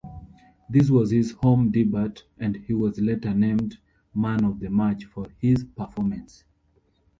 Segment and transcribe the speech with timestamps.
[0.67, 3.77] This was his home debut, and he was later named
[4.15, 6.43] man-of-the-match for his performance.